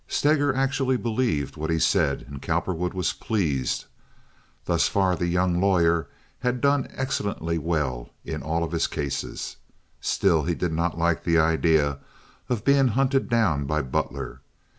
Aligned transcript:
Steger 0.07 0.51
actually 0.55 0.97
believed 0.97 1.57
what 1.57 1.69
he 1.69 1.77
said, 1.77 2.25
and 2.27 2.41
Cowperwood 2.41 2.95
was 2.95 3.13
pleased. 3.13 3.85
Thus 4.65 4.87
far 4.87 5.15
the 5.15 5.27
young 5.27 5.61
lawyer 5.61 6.07
had 6.39 6.59
done 6.59 6.87
excellently 6.95 7.59
well 7.59 8.09
in 8.25 8.41
all 8.41 8.63
of 8.63 8.71
his 8.71 8.87
cases. 8.87 9.57
Still, 10.01 10.41
he 10.45 10.55
did 10.55 10.73
not 10.73 10.97
like 10.97 11.23
the 11.23 11.37
idea 11.37 11.99
of 12.49 12.65
being 12.65 12.87
hunted 12.87 13.29
down 13.29 13.65
by 13.65 13.83
Butler. 13.83 14.41